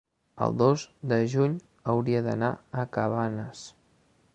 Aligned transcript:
el 0.45 0.55
dos 0.61 0.85
de 1.11 1.19
juny 1.35 1.53
hauria 1.95 2.25
d'anar 2.31 2.53
a 2.85 2.91
Cabanes. 2.97 3.67